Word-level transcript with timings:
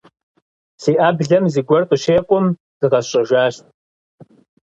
Си 0.81 0.91
Ӏэблэм 0.99 1.45
зыгуэр 1.53 1.83
къыщекъум, 1.89 2.45
зыкъэсщӀэжащ. 2.79 3.55